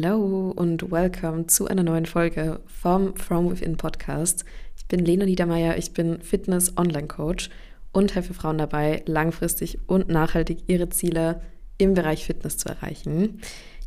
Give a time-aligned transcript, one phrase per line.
[0.00, 4.44] Hallo und welcome zu einer neuen Folge vom From Within Podcast.
[4.76, 7.50] Ich bin Lena Niedermeyer, ich bin Fitness-Online-Coach
[7.90, 11.40] und helfe Frauen dabei, langfristig und nachhaltig ihre Ziele
[11.78, 13.40] im Bereich Fitness zu erreichen.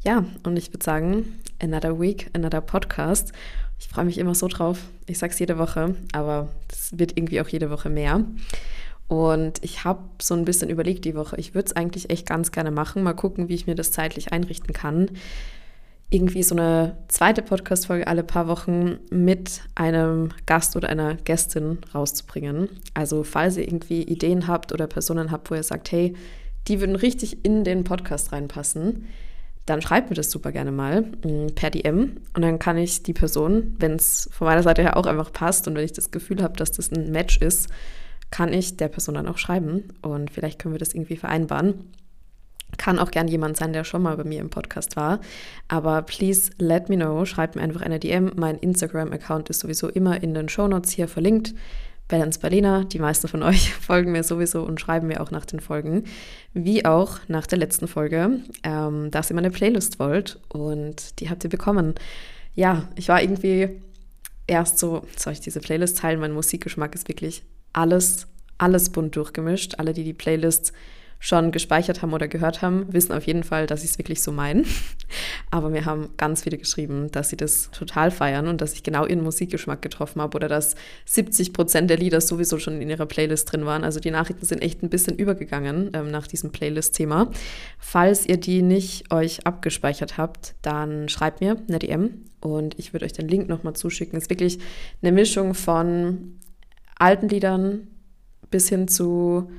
[0.03, 3.31] Ja, und ich würde sagen, another week, another Podcast.
[3.79, 4.79] Ich freue mich immer so drauf.
[5.05, 8.25] Ich sage es jede Woche, aber es wird irgendwie auch jede Woche mehr.
[9.07, 12.51] Und ich habe so ein bisschen überlegt die Woche, ich würde es eigentlich echt ganz
[12.51, 13.01] gerne machen.
[13.01, 15.09] Mal gucken, wie ich mir das zeitlich einrichten kann.
[16.13, 22.67] Irgendwie so eine zweite Podcast-Folge alle paar Wochen mit einem Gast oder einer Gästin rauszubringen.
[22.93, 26.13] Also, falls ihr irgendwie Ideen habt oder Personen habt, wo ihr sagt, hey,
[26.67, 29.05] die würden richtig in den Podcast reinpassen,
[29.65, 33.13] dann schreibt mir das super gerne mal mm, per DM und dann kann ich die
[33.13, 36.43] Person, wenn es von meiner Seite her auch einfach passt und wenn ich das Gefühl
[36.43, 37.69] habe, dass das ein Match ist,
[38.31, 41.91] kann ich der Person dann auch schreiben und vielleicht können wir das irgendwie vereinbaren.
[42.81, 45.19] Kann auch gern jemand sein, der schon mal bei mir im Podcast war.
[45.67, 47.25] Aber please let me know.
[47.25, 48.31] Schreibt mir einfach eine DM.
[48.35, 51.53] Mein Instagram-Account ist sowieso immer in den Show Notes hier verlinkt.
[52.07, 52.85] Balance Berliner.
[52.85, 56.05] Die meisten von euch folgen mir sowieso und schreiben mir auch nach den Folgen.
[56.55, 60.39] Wie auch nach der letzten Folge, ähm, dass ihr meine Playlist wollt.
[60.49, 61.93] Und die habt ihr bekommen.
[62.55, 63.79] Ja, ich war irgendwie
[64.47, 66.19] erst so, soll ich diese Playlist teilen?
[66.19, 67.43] Mein Musikgeschmack ist wirklich
[67.73, 68.25] alles,
[68.57, 69.75] alles bunt durchgemischt.
[69.77, 70.73] Alle, die die Playlist
[71.23, 74.31] schon gespeichert haben oder gehört haben, wissen auf jeden Fall, dass ich es wirklich so
[74.31, 74.63] meine.
[75.51, 79.05] Aber mir haben ganz viele geschrieben, dass sie das total feiern und dass ich genau
[79.05, 80.73] ihren Musikgeschmack getroffen habe oder dass
[81.05, 83.83] 70 Prozent der Lieder sowieso schon in ihrer Playlist drin waren.
[83.83, 87.29] Also die Nachrichten sind echt ein bisschen übergegangen ähm, nach diesem Playlist-Thema.
[87.77, 93.05] Falls ihr die nicht euch abgespeichert habt, dann schreibt mir eine DM und ich würde
[93.05, 94.17] euch den Link nochmal zuschicken.
[94.17, 94.57] Es ist wirklich
[95.03, 96.39] eine Mischung von
[96.97, 97.87] alten Liedern
[98.49, 99.51] bis hin zu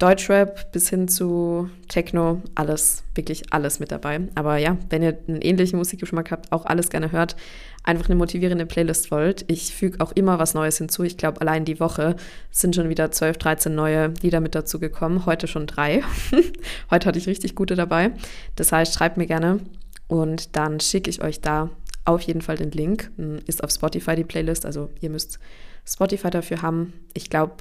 [0.00, 4.20] Deutschrap, bis hin zu Techno, alles, wirklich alles mit dabei.
[4.34, 7.36] Aber ja, wenn ihr einen ähnlichen Musikgeschmack habt, auch alles gerne hört,
[7.84, 9.44] einfach eine motivierende Playlist wollt.
[9.48, 11.02] Ich füge auch immer was Neues hinzu.
[11.02, 12.16] Ich glaube, allein die Woche
[12.50, 15.26] sind schon wieder 12, 13 neue Lieder mit dazu gekommen.
[15.26, 16.02] Heute schon drei.
[16.90, 18.12] Heute hatte ich richtig gute dabei.
[18.56, 19.60] Das heißt, schreibt mir gerne
[20.08, 21.68] und dann schicke ich euch da
[22.06, 23.10] auf jeden Fall den Link.
[23.46, 25.38] Ist auf Spotify die Playlist, also ihr müsst
[25.84, 26.94] Spotify dafür haben.
[27.12, 27.56] Ich glaube,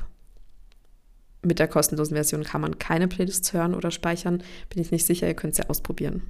[1.42, 4.44] mit der kostenlosen Version kann man keine Playlists hören oder speichern.
[4.70, 6.24] Bin ich nicht sicher, ihr könnt es ja ausprobieren.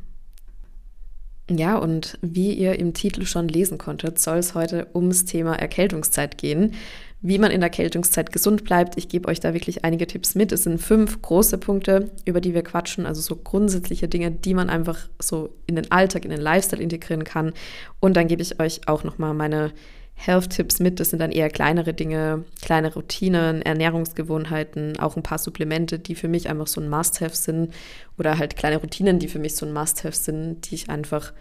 [1.50, 6.38] Ja, und wie ihr im Titel schon lesen konntet, soll es heute ums Thema Erkältungszeit
[6.38, 6.76] gehen.
[7.22, 8.98] Wie man in der Erkältungszeit gesund bleibt.
[8.98, 10.52] Ich gebe euch da wirklich einige Tipps mit.
[10.52, 14.70] Es sind fünf große Punkte, über die wir quatschen, also so grundsätzliche Dinge, die man
[14.70, 17.54] einfach so in den Alltag, in den Lifestyle integrieren kann.
[18.00, 19.74] Und dann gebe ich euch auch nochmal meine
[20.20, 21.00] Health-Tipps mit.
[21.00, 26.28] Das sind dann eher kleinere Dinge, kleine Routinen, Ernährungsgewohnheiten, auch ein paar Supplemente, die für
[26.28, 27.74] mich einfach so ein Must-Have sind.
[28.18, 31.32] Oder halt kleine Routinen, die für mich so ein Must-Have sind, die ich einfach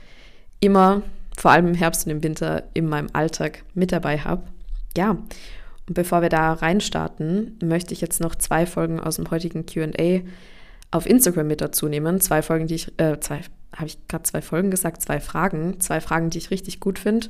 [0.61, 1.03] immer,
[1.37, 4.45] vor allem im Herbst und im Winter, in meinem Alltag mit dabei habe.
[4.97, 9.67] Ja, und bevor wir da reinstarten, möchte ich jetzt noch zwei Folgen aus dem heutigen
[9.67, 10.21] QA
[10.91, 12.21] auf Instagram mit dazu nehmen.
[12.21, 13.41] Zwei Folgen, die ich, äh, zwei,
[13.75, 15.81] habe ich gerade zwei Folgen gesagt, zwei Fragen.
[15.81, 17.29] Zwei Fragen, die ich richtig gut finde.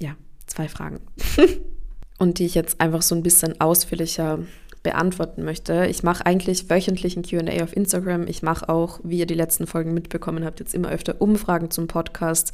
[0.00, 0.16] Ja,
[0.50, 1.00] zwei Fragen.
[2.18, 4.40] und die ich jetzt einfach so ein bisschen ausführlicher
[4.82, 5.86] beantworten möchte.
[5.86, 8.26] Ich mache eigentlich wöchentlich ein QA auf Instagram.
[8.26, 11.86] Ich mache auch, wie ihr die letzten Folgen mitbekommen habt, jetzt immer öfter Umfragen zum
[11.86, 12.52] Podcast.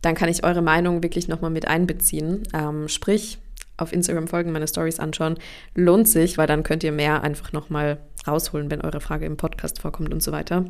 [0.00, 2.42] Dann kann ich eure Meinung wirklich nochmal mit einbeziehen.
[2.52, 3.38] Ähm, sprich,
[3.76, 5.36] auf Instagram folgen, meine Stories anschauen.
[5.74, 9.80] Lohnt sich, weil dann könnt ihr mehr einfach nochmal rausholen, wenn eure Frage im Podcast
[9.80, 10.64] vorkommt und so weiter.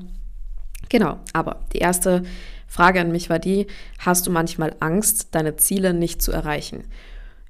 [0.89, 2.23] Genau, aber die erste
[2.67, 3.67] Frage an mich war die,
[3.99, 6.85] hast du manchmal Angst, deine Ziele nicht zu erreichen?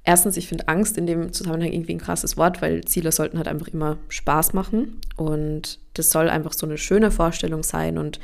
[0.03, 3.47] Erstens, ich finde Angst in dem Zusammenhang irgendwie ein krasses Wort, weil Ziele sollten halt
[3.47, 8.19] einfach immer Spaß machen und das soll einfach so eine schöne Vorstellung sein und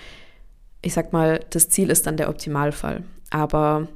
[0.84, 3.04] ich sag mal, das Ziel ist dann der Optimalfall.
[3.30, 3.88] Aber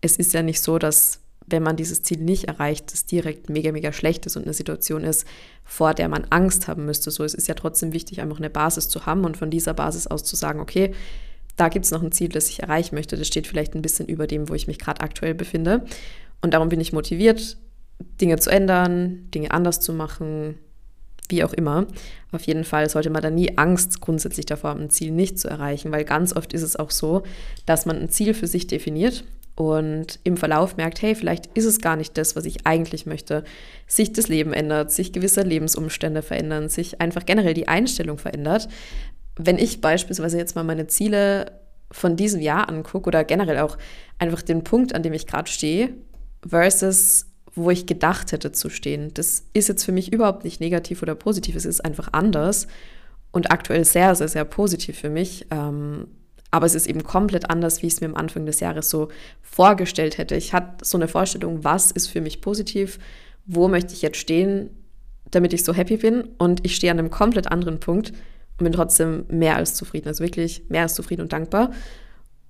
[0.00, 3.72] es ist ja nicht so, dass wenn man dieses Ziel nicht erreicht, es direkt mega,
[3.72, 5.26] mega schlecht ist und eine Situation ist,
[5.64, 7.10] vor der man Angst haben müsste.
[7.10, 10.06] So, es ist ja trotzdem wichtig, einfach eine Basis zu haben und von dieser Basis
[10.06, 10.94] aus zu sagen, okay,
[11.58, 13.16] da gibt es noch ein Ziel, das ich erreichen möchte.
[13.16, 15.84] Das steht vielleicht ein bisschen über dem, wo ich mich gerade aktuell befinde.
[16.40, 17.58] Und darum bin ich motiviert,
[18.20, 20.56] Dinge zu ändern, Dinge anders zu machen,
[21.28, 21.86] wie auch immer.
[22.32, 25.48] Auf jeden Fall sollte man da nie Angst grundsätzlich davor haben, ein Ziel nicht zu
[25.48, 27.24] erreichen, weil ganz oft ist es auch so,
[27.66, 29.24] dass man ein Ziel für sich definiert
[29.58, 33.42] und im Verlauf merkt, hey, vielleicht ist es gar nicht das, was ich eigentlich möchte.
[33.88, 38.68] Sich das Leben ändert, sich gewisse Lebensumstände verändern, sich einfach generell die Einstellung verändert.
[39.38, 41.52] Wenn ich beispielsweise jetzt mal meine Ziele
[41.90, 43.78] von diesem Jahr angucke oder generell auch
[44.18, 45.90] einfach den Punkt, an dem ich gerade stehe,
[46.46, 51.02] versus wo ich gedacht hätte zu stehen, das ist jetzt für mich überhaupt nicht negativ
[51.02, 52.68] oder positiv, es ist einfach anders
[53.32, 55.46] und aktuell sehr, sehr, sehr positiv für mich.
[55.50, 56.08] Ähm,
[56.50, 59.08] aber es ist eben komplett anders, wie ich es mir am Anfang des Jahres so
[59.42, 60.34] vorgestellt hätte.
[60.34, 62.98] Ich hatte so eine Vorstellung, was ist für mich positiv,
[63.44, 64.70] wo möchte ich jetzt stehen,
[65.30, 66.22] damit ich so happy bin.
[66.38, 68.12] Und ich stehe an einem komplett anderen Punkt
[68.58, 71.70] und bin trotzdem mehr als zufrieden, also wirklich mehr als zufrieden und dankbar.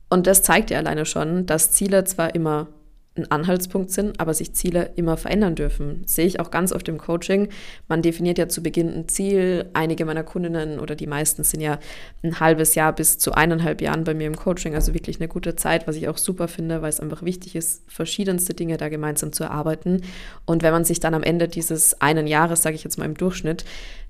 [0.09, 2.69] Und das zeigt ja alleine schon, dass Ziele zwar immer
[3.19, 6.03] ein Anhaltspunkt sind, aber sich Ziele immer verändern dürfen.
[6.07, 7.49] sehe ich auch ganz oft im Coaching.
[7.89, 9.67] Man definiert ja zu Beginn ein Ziel.
[9.75, 11.79] Einige meiner Kundinnen oder die meisten sind ja
[12.23, 15.57] ein halbes Jahr bis zu eineinhalb Jahren bei mir im Coaching, also wirklich eine gute
[15.57, 19.33] Zeit, was ich auch super finde, weil es einfach wichtig ist, verschiedenste Dinge da gemeinsam
[19.33, 20.03] zu erarbeiten.
[20.47, 23.17] Und wenn man sich dann am Ende dieses einen Jahres, sage ich jetzt mal im
[23.17, 23.65] Durchschnitt,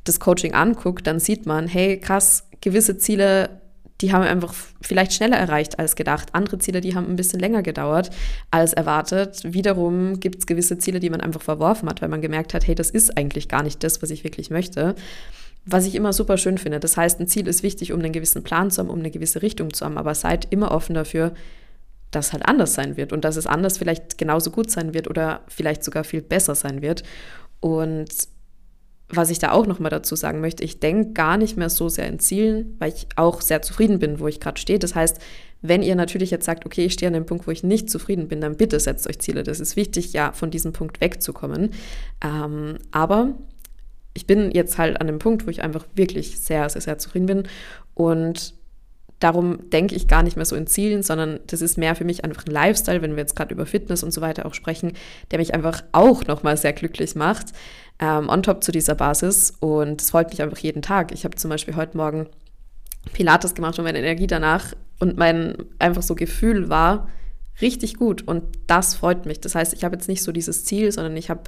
[0.05, 3.61] das Coaching anguckt, dann sieht man, hey, krass, gewisse Ziele
[4.01, 6.29] die haben einfach vielleicht schneller erreicht als gedacht.
[6.33, 8.11] Andere Ziele, die haben ein bisschen länger gedauert
[8.51, 9.41] als erwartet.
[9.45, 12.75] Wiederum gibt es gewisse Ziele, die man einfach verworfen hat, weil man gemerkt hat, hey,
[12.75, 14.95] das ist eigentlich gar nicht das, was ich wirklich möchte.
[15.65, 16.79] Was ich immer super schön finde.
[16.79, 19.43] Das heißt, ein Ziel ist wichtig, um einen gewissen Plan zu haben, um eine gewisse
[19.43, 19.99] Richtung zu haben.
[19.99, 21.33] Aber seid immer offen dafür,
[22.13, 25.43] dass halt anders sein wird und dass es anders vielleicht genauso gut sein wird oder
[25.49, 27.03] vielleicht sogar viel besser sein wird.
[27.61, 28.09] Und
[29.11, 31.89] was ich da auch noch mal dazu sagen möchte, ich denke gar nicht mehr so
[31.89, 34.79] sehr in Zielen, weil ich auch sehr zufrieden bin, wo ich gerade stehe.
[34.79, 35.19] Das heißt,
[35.63, 38.29] wenn ihr natürlich jetzt sagt, okay, ich stehe an dem Punkt, wo ich nicht zufrieden
[38.29, 39.43] bin, dann bitte setzt euch Ziele.
[39.43, 41.71] Das ist wichtig, ja, von diesem Punkt wegzukommen.
[42.23, 43.35] Ähm, aber
[44.13, 47.27] ich bin jetzt halt an dem Punkt, wo ich einfach wirklich sehr, sehr, sehr zufrieden
[47.27, 47.43] bin
[47.95, 48.55] und
[49.21, 52.25] Darum denke ich gar nicht mehr so in Zielen, sondern das ist mehr für mich
[52.25, 54.93] einfach ein Lifestyle, wenn wir jetzt gerade über Fitness und so weiter auch sprechen,
[55.33, 57.47] der mich einfach auch nochmal sehr glücklich macht,
[57.99, 59.53] ähm, on top zu dieser Basis.
[59.61, 61.13] Und es freut mich einfach jeden Tag.
[61.13, 62.27] Ich habe zum Beispiel heute Morgen
[63.13, 67.09] Pilates gemacht und meine Energie danach und mein einfach so Gefühl war
[67.61, 69.41] richtig gut und das freut mich.
[69.41, 71.43] Das heißt, ich habe jetzt nicht so dieses Ziel, sondern ich habe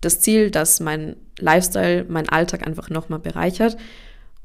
[0.00, 3.76] das Ziel, dass mein Lifestyle, mein Alltag einfach nochmal bereichert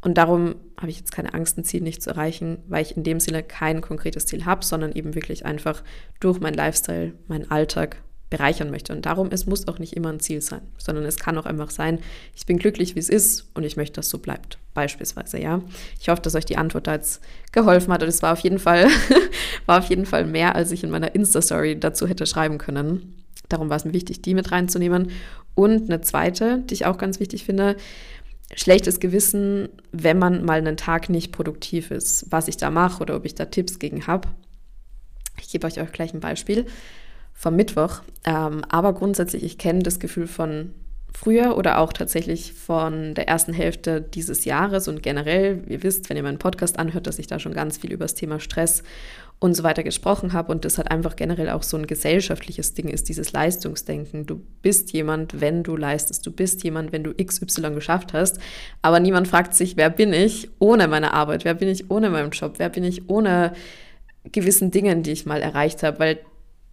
[0.03, 3.03] und darum habe ich jetzt keine Angst, ein Ziel nicht zu erreichen, weil ich in
[3.03, 5.83] dem Sinne kein konkretes Ziel habe, sondern eben wirklich einfach
[6.19, 8.01] durch meinen Lifestyle, meinen Alltag
[8.33, 8.93] bereichern möchte.
[8.93, 11.69] Und darum, es muss auch nicht immer ein Ziel sein, sondern es kann auch einfach
[11.69, 11.99] sein,
[12.35, 14.57] ich bin glücklich, wie es ist und ich möchte, dass so bleibt.
[14.73, 15.61] Beispielsweise, ja.
[16.01, 17.21] Ich hoffe, dass euch die Antwort da jetzt
[17.51, 18.01] geholfen hat.
[18.01, 18.87] Und es war auf jeden Fall,
[19.67, 23.23] war auf jeden Fall mehr, als ich in meiner Insta-Story dazu hätte schreiben können.
[23.49, 25.11] Darum war es mir wichtig, die mit reinzunehmen.
[25.53, 27.75] Und eine zweite, die ich auch ganz wichtig finde,
[28.55, 33.15] schlechtes Gewissen, wenn man mal einen Tag nicht produktiv ist, was ich da mache oder
[33.15, 34.27] ob ich da Tipps gegen habe.
[35.39, 36.65] Ich gebe euch auch gleich ein Beispiel
[37.33, 38.01] vom Mittwoch.
[38.25, 40.73] Ähm, aber grundsätzlich, ich kenne das Gefühl von
[41.13, 46.17] früher oder auch tatsächlich von der ersten Hälfte dieses Jahres und generell, ihr wisst, wenn
[46.17, 48.83] ihr meinen Podcast anhört, dass ich da schon ganz viel über das Thema Stress
[49.39, 52.87] und so weiter gesprochen habe und das halt einfach generell auch so ein gesellschaftliches Ding
[52.87, 54.25] ist, dieses Leistungsdenken.
[54.25, 56.25] Du bist jemand, wenn du leistest.
[56.25, 58.39] Du bist jemand, wenn du XY geschafft hast.
[58.81, 61.43] Aber niemand fragt sich, wer bin ich ohne meine Arbeit?
[61.43, 62.53] Wer bin ich ohne meinen Job?
[62.57, 63.53] Wer bin ich ohne
[64.31, 65.99] gewissen Dingen, die ich mal erreicht habe?
[65.99, 66.19] Weil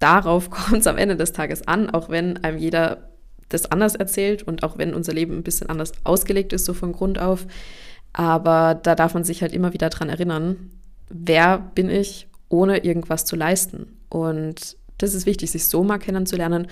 [0.01, 3.11] darauf kommt es am Ende des Tages an, auch wenn einem jeder
[3.49, 6.93] das anders erzählt und auch wenn unser Leben ein bisschen anders ausgelegt ist, so von
[6.93, 7.47] Grund auf.
[8.13, 10.71] Aber da darf man sich halt immer wieder dran erinnern,
[11.09, 13.99] wer bin ich ohne irgendwas zu leisten.
[14.09, 16.67] Und das ist wichtig, sich so mal kennenzulernen.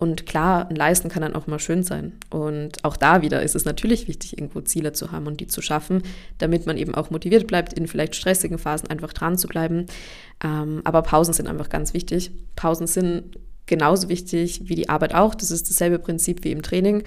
[0.00, 2.12] Und klar, ein Leisten kann dann auch mal schön sein.
[2.30, 5.60] Und auch da wieder ist es natürlich wichtig, irgendwo Ziele zu haben und die zu
[5.60, 6.04] schaffen,
[6.38, 9.86] damit man eben auch motiviert bleibt, in vielleicht stressigen Phasen einfach dran zu bleiben.
[10.40, 12.30] Ähm, aber Pausen sind einfach ganz wichtig.
[12.54, 15.34] Pausen sind genauso wichtig wie die Arbeit auch.
[15.34, 17.02] Das ist dasselbe Prinzip wie im Training.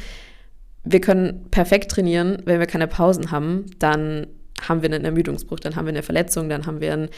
[0.83, 4.27] Wir können perfekt trainieren, wenn wir keine Pausen haben, dann
[4.67, 7.09] haben wir einen Ermüdungsbruch, dann haben wir eine Verletzung, dann haben wir ein,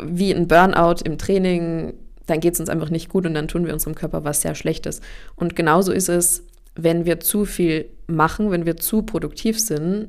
[0.00, 1.94] wie ein Burnout im Training,
[2.26, 4.54] dann geht es uns einfach nicht gut und dann tun wir unserem Körper was sehr
[4.54, 5.00] Schlechtes.
[5.36, 6.42] Und genauso ist es,
[6.74, 10.08] wenn wir zu viel machen, wenn wir zu produktiv sind,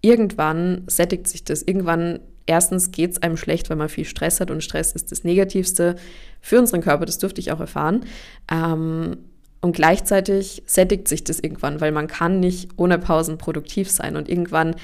[0.00, 1.62] irgendwann sättigt sich das.
[1.62, 5.24] Irgendwann, erstens geht es einem schlecht, weil man viel Stress hat und Stress ist das
[5.24, 5.96] Negativste
[6.40, 8.04] für unseren Körper, das dürfte ich auch erfahren.
[8.50, 9.18] Ähm,
[9.60, 14.16] und gleichzeitig sättigt sich das irgendwann, weil man kann nicht ohne Pausen produktiv sein.
[14.16, 14.74] Und irgendwann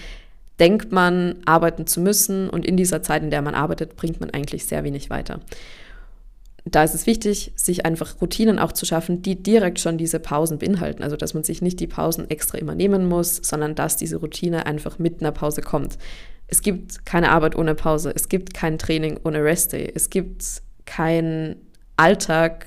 [0.59, 4.30] denkt man, arbeiten zu müssen und in dieser Zeit, in der man arbeitet, bringt man
[4.30, 5.40] eigentlich sehr wenig weiter.
[6.68, 10.58] Da ist es wichtig, sich einfach Routinen auch zu schaffen, die direkt schon diese Pausen
[10.58, 11.04] beinhalten.
[11.04, 14.66] Also, dass man sich nicht die Pausen extra immer nehmen muss, sondern dass diese Routine
[14.66, 15.96] einfach mit einer Pause kommt.
[16.49, 18.12] Es gibt keine Arbeit ohne Pause.
[18.14, 19.92] Es gibt kein Training ohne Restday.
[19.94, 21.56] Es gibt keinen
[21.96, 22.66] Alltag,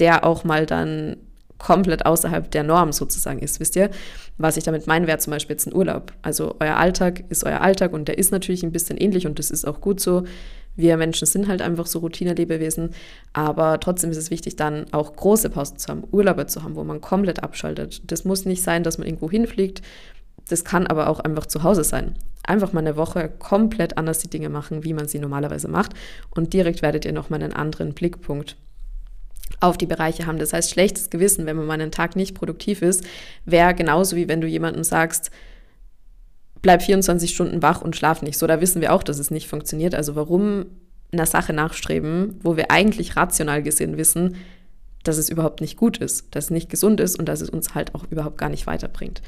[0.00, 1.16] der auch mal dann
[1.58, 3.60] komplett außerhalb der Norm sozusagen ist.
[3.60, 3.90] Wisst ihr,
[4.36, 6.12] was ich damit meine, wäre zum Beispiel jetzt ein Urlaub.
[6.22, 9.52] Also euer Alltag ist euer Alltag und der ist natürlich ein bisschen ähnlich und das
[9.52, 10.24] ist auch gut so.
[10.76, 12.90] Wir Menschen sind halt einfach so Routine-Lebewesen,
[13.32, 16.84] aber trotzdem ist es wichtig, dann auch große Pausen zu haben, Urlaube zu haben, wo
[16.84, 18.02] man komplett abschaltet.
[18.10, 19.82] Das muss nicht sein, dass man irgendwo hinfliegt.
[20.48, 22.14] das kann aber auch einfach zu Hause sein.
[22.44, 25.92] Einfach mal eine Woche komplett anders die Dinge machen, wie man sie normalerweise macht.
[26.30, 28.56] Und direkt werdet ihr nochmal einen anderen Blickpunkt
[29.60, 30.38] auf die Bereiche haben.
[30.38, 33.04] Das heißt, schlechtes Gewissen, wenn man mal einen Tag nicht produktiv ist,
[33.44, 35.30] wäre genauso wie wenn du jemandem sagst,
[36.62, 38.38] bleib 24 Stunden wach und schlaf nicht.
[38.38, 39.94] So, da wissen wir auch, dass es nicht funktioniert.
[39.94, 40.66] Also warum
[41.12, 44.36] einer Sache nachstreben, wo wir eigentlich rational gesehen wissen,
[45.04, 47.74] dass es überhaupt nicht gut ist, dass es nicht gesund ist und dass es uns
[47.74, 49.20] halt auch überhaupt gar nicht weiterbringt.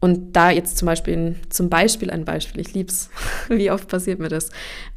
[0.00, 3.10] Und da jetzt zum Beispiel, zum Beispiel ein Beispiel, ich liebe es,
[3.48, 4.50] wie oft passiert mir das,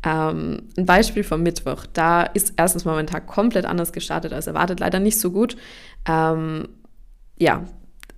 [0.03, 1.85] ähm, ein Beispiel vom Mittwoch.
[1.91, 5.57] Da ist erstens mal mein Tag komplett anders gestartet als erwartet, leider nicht so gut.
[6.07, 6.67] Ähm,
[7.37, 7.65] ja,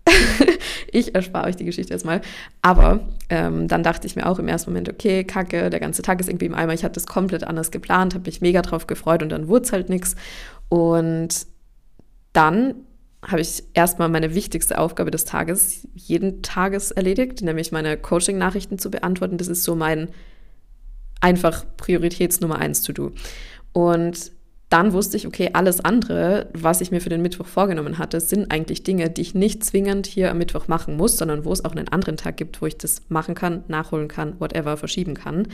[0.93, 2.21] ich erspare euch die Geschichte jetzt mal.
[2.61, 6.19] Aber ähm, dann dachte ich mir auch im ersten Moment, okay, kacke, der ganze Tag
[6.19, 6.73] ist irgendwie im Eimer.
[6.73, 9.71] Ich hatte das komplett anders geplant, habe mich mega drauf gefreut und dann wurde es
[9.71, 10.15] halt nichts.
[10.69, 11.47] Und
[12.33, 12.75] dann
[13.21, 18.91] habe ich erstmal meine wichtigste Aufgabe des Tages, jeden Tages erledigt, nämlich meine Coaching-Nachrichten zu
[18.91, 19.37] beantworten.
[19.37, 20.09] Das ist so mein
[21.21, 23.11] einfach Prioritätsnummer eins to do.
[23.71, 24.31] Und
[24.73, 28.49] dann wusste ich, okay, alles andere, was ich mir für den Mittwoch vorgenommen hatte, sind
[28.49, 31.73] eigentlich Dinge, die ich nicht zwingend hier am Mittwoch machen muss, sondern wo es auch
[31.75, 35.47] einen anderen Tag gibt, wo ich das machen kann, nachholen kann, whatever, verschieben kann.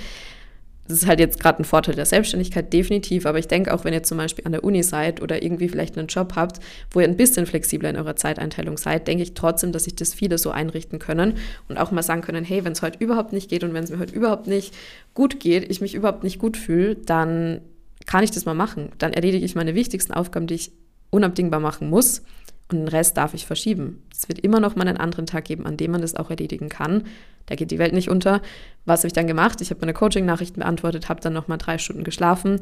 [0.87, 3.25] Das ist halt jetzt gerade ein Vorteil der Selbstständigkeit, definitiv.
[3.25, 5.97] Aber ich denke auch, wenn ihr zum Beispiel an der Uni seid oder irgendwie vielleicht
[5.97, 6.61] einen Job habt,
[6.91, 10.13] wo ihr ein bisschen flexibler in eurer Zeiteinteilung seid, denke ich trotzdem, dass sich das
[10.13, 11.33] viele so einrichten können
[11.67, 13.89] und auch mal sagen können, hey, wenn es heute überhaupt nicht geht und wenn es
[13.89, 14.73] mir heute überhaupt nicht
[15.13, 17.59] gut geht, ich mich überhaupt nicht gut fühle, dann
[18.05, 18.91] kann ich das mal machen.
[18.97, 20.71] Dann erledige ich meine wichtigsten Aufgaben, die ich
[21.09, 22.23] unabdingbar machen muss
[22.71, 24.03] und den Rest darf ich verschieben.
[24.13, 26.69] Es wird immer noch mal einen anderen Tag geben, an dem man das auch erledigen
[26.69, 27.03] kann.
[27.47, 28.41] Da geht die Welt nicht unter.
[28.85, 29.59] Was habe ich dann gemacht?
[29.61, 32.59] Ich habe meine Coaching-Nachrichten beantwortet, habe dann noch mal drei Stunden geschlafen,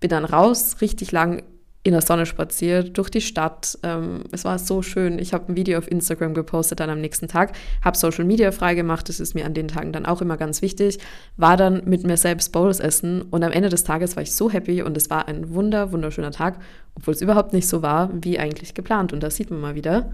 [0.00, 1.42] bin dann raus, richtig lang
[1.82, 3.78] in der Sonne spaziert, durch die Stadt.
[3.82, 5.18] Ähm, es war so schön.
[5.18, 9.08] Ich habe ein Video auf Instagram gepostet dann am nächsten Tag, habe Social Media freigemacht.
[9.08, 10.98] Das ist mir an den Tagen dann auch immer ganz wichtig.
[11.38, 14.50] War dann mit mir selbst Bowls essen und am Ende des Tages war ich so
[14.50, 16.58] happy und es war ein wunder, wunderschöner Tag,
[16.94, 19.14] obwohl es überhaupt nicht so war, wie eigentlich geplant.
[19.14, 20.12] Und da sieht man mal wieder,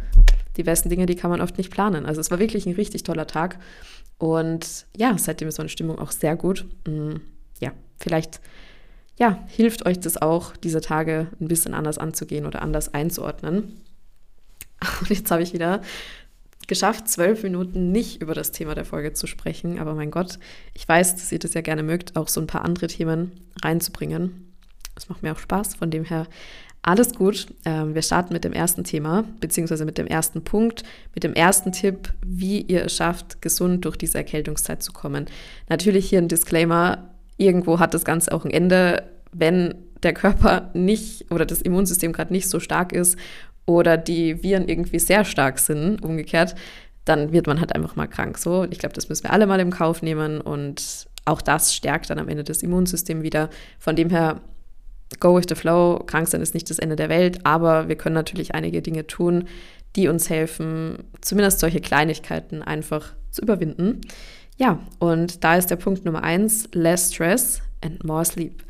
[0.56, 2.06] die besten Dinge, die kann man oft nicht planen.
[2.06, 3.58] Also es war wirklich ein richtig toller Tag.
[4.18, 6.64] Und ja, seitdem ist meine Stimmung auch sehr gut.
[6.86, 7.16] Mm,
[7.60, 8.40] ja, vielleicht
[9.16, 13.80] ja, hilft euch das auch, diese Tage ein bisschen anders anzugehen oder anders einzuordnen.
[15.00, 15.80] Und jetzt habe ich wieder
[16.66, 19.78] geschafft, zwölf Minuten nicht über das Thema der Folge zu sprechen.
[19.78, 20.38] Aber mein Gott,
[20.74, 23.32] ich weiß, dass ihr das ja gerne mögt, auch so ein paar andere Themen
[23.62, 24.52] reinzubringen.
[24.94, 25.76] Das macht mir auch Spaß.
[25.76, 26.26] Von dem her
[26.82, 27.48] alles gut.
[27.64, 31.72] Ähm, wir starten mit dem ersten Thema, beziehungsweise mit dem ersten Punkt, mit dem ersten
[31.72, 35.26] Tipp, wie ihr es schafft, gesund durch diese Erkältungszeit zu kommen.
[35.68, 41.30] Natürlich hier ein Disclaimer irgendwo hat das Ganze auch ein Ende, wenn der Körper nicht
[41.30, 43.18] oder das Immunsystem gerade nicht so stark ist
[43.66, 46.54] oder die Viren irgendwie sehr stark sind, umgekehrt,
[47.04, 48.38] dann wird man halt einfach mal krank.
[48.38, 52.10] So, ich glaube, das müssen wir alle mal im Kauf nehmen und auch das stärkt
[52.10, 53.50] dann am Ende das Immunsystem wieder.
[53.78, 54.40] Von dem her,
[55.20, 56.02] go with the flow.
[56.06, 59.44] Krank sein ist nicht das Ende der Welt, aber wir können natürlich einige Dinge tun,
[59.96, 64.02] die uns helfen, zumindest solche Kleinigkeiten einfach zu überwinden.
[64.56, 68.64] Ja, und da ist der Punkt Nummer eins, less stress and more sleep.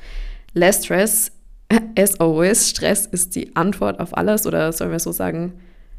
[0.52, 1.30] Less stress,
[1.98, 5.54] as always, Stress ist die Antwort auf alles oder sollen wir so sagen,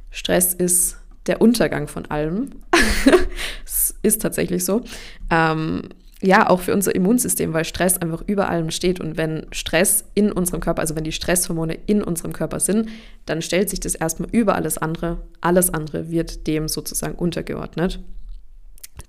[0.09, 2.51] Stress ist der Untergang von allem.
[3.65, 4.81] Es ist tatsächlich so.
[5.29, 5.83] Ähm,
[6.21, 8.99] ja, auch für unser Immunsystem, weil Stress einfach über allem steht.
[8.99, 12.89] Und wenn Stress in unserem Körper, also wenn die Stresshormone in unserem Körper sind,
[13.25, 15.21] dann stellt sich das erstmal über alles andere.
[15.41, 17.99] Alles andere wird dem sozusagen untergeordnet.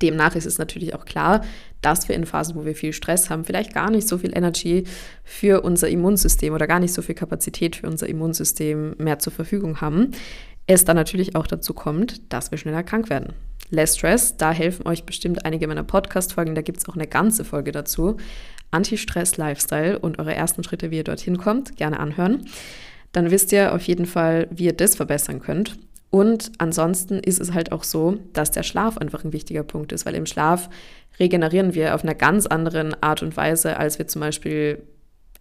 [0.02, 1.42] Demnach ist es natürlich auch klar,
[1.80, 4.84] dass wir in Phasen, wo wir viel Stress haben, vielleicht gar nicht so viel Energy
[5.24, 9.80] für unser Immunsystem oder gar nicht so viel Kapazität für unser Immunsystem mehr zur Verfügung
[9.80, 10.12] haben.
[10.66, 13.32] Es dann natürlich auch dazu kommt, dass wir schneller krank werden.
[13.70, 17.44] Less Stress, da helfen euch bestimmt einige meiner Podcast-Folgen, da gibt es auch eine ganze
[17.44, 18.16] Folge dazu.
[18.70, 22.46] Anti-Stress-Lifestyle und eure ersten Schritte, wie ihr dorthin kommt, gerne anhören.
[23.12, 25.78] Dann wisst ihr auf jeden Fall, wie ihr das verbessern könnt.
[26.10, 30.06] Und ansonsten ist es halt auch so, dass der Schlaf einfach ein wichtiger Punkt ist,
[30.06, 30.70] weil im Schlaf
[31.18, 34.82] regenerieren wir auf einer ganz anderen Art und Weise, als wir zum Beispiel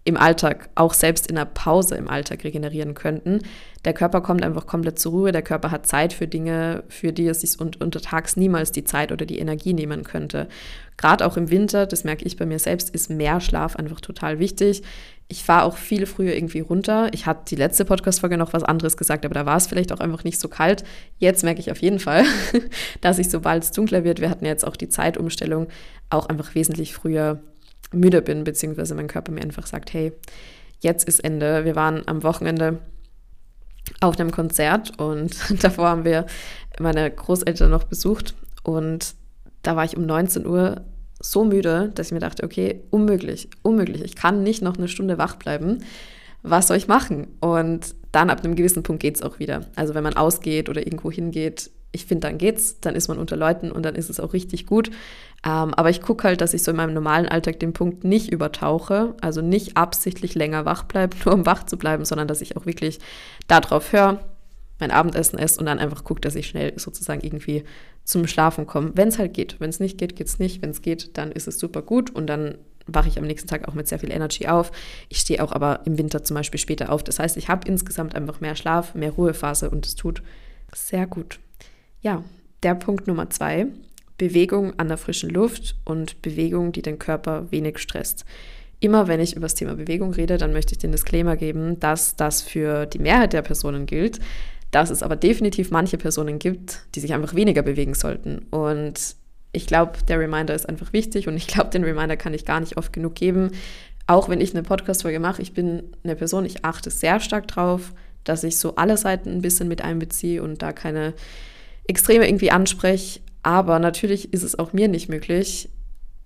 [0.08, 3.42] im Alltag, auch selbst in der Pause im Alltag regenerieren könnten.
[3.84, 7.26] Der Körper kommt einfach komplett zur Ruhe, der Körper hat Zeit für Dinge, für die
[7.26, 10.48] er sich untertags niemals die Zeit oder die Energie nehmen könnte.
[10.96, 14.40] Gerade auch im Winter, das merke ich bei mir selbst, ist mehr Schlaf einfach total
[14.40, 14.82] wichtig.
[15.30, 17.10] Ich fahre auch viel früher irgendwie runter.
[17.14, 20.00] Ich hatte die letzte Podcast-Folge noch was anderes gesagt, aber da war es vielleicht auch
[20.00, 20.86] einfach nicht so kalt.
[21.18, 22.24] Jetzt merke ich auf jeden Fall,
[23.02, 25.68] dass ich, sobald es dunkler wird, wir hatten jetzt auch die Zeitumstellung,
[26.10, 27.42] auch einfach wesentlich früher
[27.92, 30.14] müde bin, beziehungsweise mein Körper mir einfach sagt, hey,
[30.80, 31.66] jetzt ist Ende.
[31.66, 32.80] Wir waren am Wochenende
[34.00, 36.26] auf einem Konzert und davor haben wir
[36.80, 39.16] meine Großeltern noch besucht und
[39.64, 40.86] da war ich um 19 Uhr
[41.20, 44.04] so müde, dass ich mir dachte, okay, unmöglich, unmöglich.
[44.04, 45.80] Ich kann nicht noch eine Stunde wach bleiben.
[46.44, 47.28] Was soll ich machen?
[47.40, 49.66] Und dann ab einem gewissen Punkt geht es auch wieder.
[49.76, 53.36] Also wenn man ausgeht oder irgendwo hingeht, ich finde, dann geht's, dann ist man unter
[53.36, 54.90] Leuten und dann ist es auch richtig gut.
[55.46, 58.32] Ähm, aber ich gucke halt, dass ich so in meinem normalen Alltag den Punkt nicht
[58.32, 62.58] übertauche, also nicht absichtlich länger wach bleibe, nur um wach zu bleiben, sondern dass ich
[62.58, 63.00] auch wirklich
[63.48, 64.20] darauf höre,
[64.80, 67.64] mein Abendessen esse und dann einfach gucke, dass ich schnell sozusagen irgendwie
[68.08, 68.92] zum Schlafen komme.
[68.96, 69.60] Wenn es halt geht.
[69.60, 70.62] Wenn es nicht geht, geht es nicht.
[70.62, 73.68] Wenn es geht, dann ist es super gut und dann wache ich am nächsten Tag
[73.68, 74.72] auch mit sehr viel Energy auf.
[75.10, 77.04] Ich stehe auch aber im Winter zum Beispiel später auf.
[77.04, 80.24] Das heißt, ich habe insgesamt einfach mehr Schlaf, mehr Ruhephase und es tut
[80.74, 81.40] sehr gut.
[82.02, 82.24] Ja,
[82.64, 83.68] der Punkt Nummer zwei.
[84.18, 88.24] Bewegung an der frischen Luft und Bewegung, die den Körper wenig stresst.
[88.80, 92.16] Immer wenn ich über das Thema Bewegung rede, dann möchte ich den Disclaimer geben, dass
[92.16, 94.20] das für die Mehrheit der Personen gilt,
[94.72, 98.40] dass es aber definitiv manche Personen gibt, die sich einfach weniger bewegen sollten.
[98.50, 99.16] Und
[99.52, 102.60] ich glaube, der Reminder ist einfach wichtig und ich glaube, den Reminder kann ich gar
[102.60, 103.52] nicht oft genug geben.
[104.06, 107.94] Auch wenn ich eine Podcast-Folge mache, ich bin eine Person, ich achte sehr stark drauf,
[108.24, 111.14] dass ich so alle Seiten ein bisschen mit einbeziehe und da keine
[111.88, 113.22] Extreme irgendwie anspreche.
[113.44, 115.70] Aber natürlich ist es auch mir nicht möglich,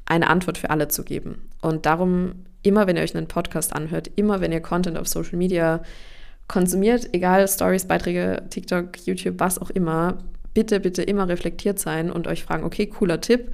[0.06, 1.50] eine Antwort für alle zu geben.
[1.62, 5.38] Und darum, immer wenn ihr euch einen Podcast anhört, immer wenn ihr Content auf Social
[5.38, 5.84] Media
[6.52, 10.18] konsumiert, egal Stories, Beiträge, TikTok, YouTube, was auch immer,
[10.54, 13.52] bitte, bitte immer reflektiert sein und euch fragen, okay, cooler Tipp,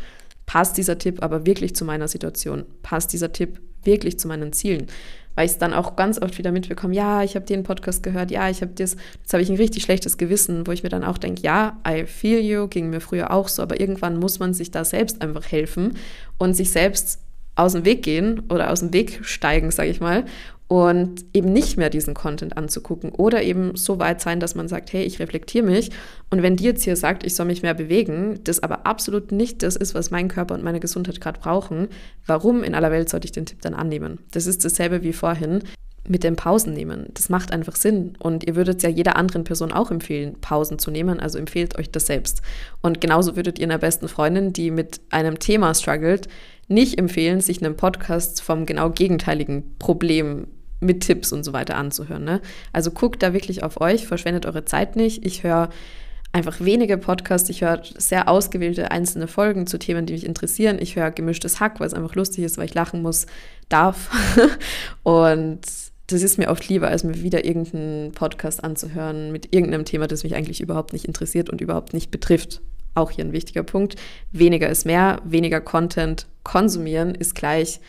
[0.47, 2.65] passt dieser Tipp aber wirklich zu meiner Situation?
[2.81, 4.87] Passt dieser Tipp wirklich zu meinen Zielen?
[5.35, 8.31] Weil ich es dann auch ganz oft wieder mitbekomme, ja, ich habe den Podcast gehört,
[8.31, 11.03] ja, ich habe das, jetzt habe ich ein richtig schlechtes Gewissen, wo ich mir dann
[11.03, 14.55] auch denke, ja, I feel you, ging mir früher auch so, aber irgendwann muss man
[14.55, 15.97] sich da selbst einfach helfen
[16.39, 17.19] und sich selbst
[17.53, 20.25] aus dem Weg gehen oder aus dem Weg steigen, sage ich mal,
[20.67, 24.91] und eben nicht mehr diesen Content anzugucken oder eben so weit sein, dass man sagt,
[24.91, 25.91] hey, ich reflektiere mich
[26.29, 29.63] und wenn die jetzt hier sagt, ich soll mich mehr bewegen, das aber absolut nicht
[29.63, 31.87] das ist, was mein Körper und meine Gesundheit gerade brauchen,
[32.25, 34.19] warum in aller Welt sollte ich den Tipp dann annehmen?
[34.31, 35.63] Das ist dasselbe wie vorhin
[36.09, 37.07] mit dem Pausen nehmen.
[37.13, 38.13] Das macht einfach Sinn.
[38.19, 41.19] Und ihr würdet ja jeder anderen Person auch empfehlen, Pausen zu nehmen.
[41.19, 42.41] Also empfehlt euch das selbst.
[42.81, 46.27] Und genauso würdet ihr einer besten Freundin, die mit einem Thema struggelt,
[46.67, 50.47] nicht empfehlen, sich einen Podcast vom genau gegenteiligen Problem
[50.79, 52.23] mit Tipps und so weiter anzuhören.
[52.23, 52.41] Ne?
[52.73, 55.25] Also guckt da wirklich auf euch, verschwendet eure Zeit nicht.
[55.25, 55.69] Ich höre
[56.31, 57.49] einfach wenige Podcasts.
[57.49, 60.77] Ich höre sehr ausgewählte einzelne Folgen zu Themen, die mich interessieren.
[60.79, 63.25] Ich höre gemischtes Hack, weil es einfach lustig ist, weil ich lachen muss,
[63.69, 64.11] darf.
[65.03, 65.61] und
[66.07, 70.23] das ist mir oft lieber, als mir wieder irgendeinen Podcast anzuhören mit irgendeinem Thema, das
[70.23, 72.61] mich eigentlich überhaupt nicht interessiert und überhaupt nicht betrifft.
[72.95, 73.95] Auch hier ein wichtiger Punkt.
[74.31, 77.81] Weniger ist mehr, weniger Content konsumieren ist gleich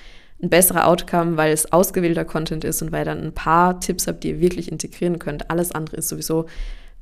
[0.43, 4.23] ein besserer Outcome, weil es ausgewählter Content ist und weil dann ein paar Tipps habt,
[4.23, 5.51] die ihr wirklich integrieren könnt.
[5.51, 6.47] Alles andere ist sowieso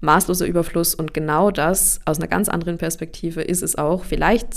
[0.01, 4.05] maßloser Überfluss und genau das aus einer ganz anderen Perspektive ist es auch.
[4.05, 4.49] Vielleicht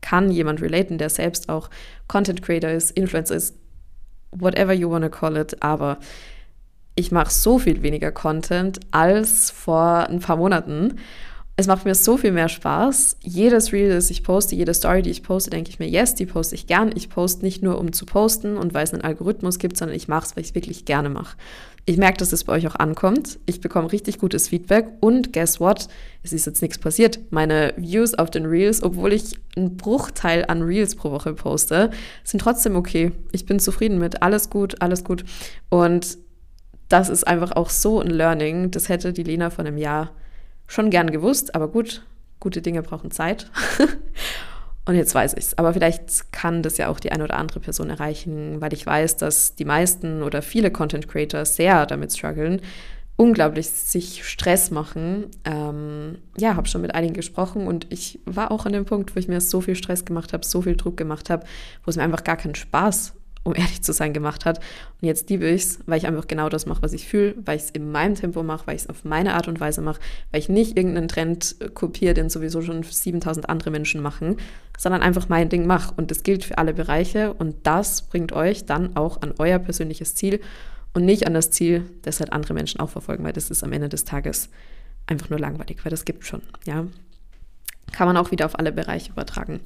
[0.00, 1.70] kann jemand relaten, der selbst auch
[2.08, 3.54] Content Creator ist, Influencer ist,
[4.32, 5.98] whatever you want to call it, aber
[6.94, 10.96] ich mache so viel weniger Content als vor ein paar Monaten
[11.60, 13.18] es macht mir so viel mehr Spaß.
[13.22, 16.24] Jedes Reel, das ich poste, jede Story, die ich poste, denke ich mir, yes, die
[16.24, 16.90] poste ich gern.
[16.94, 20.08] Ich poste nicht nur, um zu posten und weil es einen Algorithmus gibt, sondern ich
[20.08, 21.36] mache es, weil ich es wirklich gerne mache.
[21.84, 23.38] Ich merke, dass es bei euch auch ankommt.
[23.44, 25.88] Ich bekomme richtig gutes Feedback und guess what?
[26.22, 27.18] Es ist jetzt nichts passiert.
[27.30, 31.90] Meine Views auf den Reels, obwohl ich einen Bruchteil an Reels pro Woche poste,
[32.24, 33.12] sind trotzdem okay.
[33.32, 34.22] Ich bin zufrieden mit.
[34.22, 35.24] Alles gut, alles gut.
[35.68, 36.16] Und
[36.88, 38.70] das ist einfach auch so ein Learning.
[38.70, 40.10] Das hätte die Lena vor einem Jahr
[40.70, 42.02] schon gern gewusst, aber gut,
[42.38, 43.50] gute Dinge brauchen Zeit.
[44.86, 45.58] Und jetzt weiß ich es.
[45.58, 49.16] Aber vielleicht kann das ja auch die eine oder andere Person erreichen, weil ich weiß,
[49.16, 52.60] dass die meisten oder viele Content Creators sehr damit strugglen,
[53.16, 55.26] unglaublich sich Stress machen.
[55.44, 59.18] Ähm, ja, habe schon mit einigen gesprochen und ich war auch an dem Punkt, wo
[59.18, 61.44] ich mir so viel Stress gemacht habe, so viel Druck gemacht habe,
[61.84, 64.58] wo es mir einfach gar keinen Spaß um ehrlich zu sein, gemacht hat.
[65.00, 67.56] Und jetzt liebe ich es, weil ich einfach genau das mache, was ich fühle, weil
[67.56, 70.00] ich es in meinem Tempo mache, weil ich es auf meine Art und Weise mache,
[70.30, 74.36] weil ich nicht irgendeinen Trend äh, kopiere, den sowieso schon 7000 andere Menschen machen,
[74.78, 75.94] sondern einfach mein Ding mache.
[75.96, 80.14] Und das gilt für alle Bereiche und das bringt euch dann auch an euer persönliches
[80.14, 80.40] Ziel
[80.92, 83.72] und nicht an das Ziel, das halt andere Menschen auch verfolgen, weil das ist am
[83.72, 84.50] Ende des Tages
[85.06, 86.86] einfach nur langweilig, weil das gibt schon, ja.
[87.92, 89.60] Kann man auch wieder auf alle Bereiche übertragen.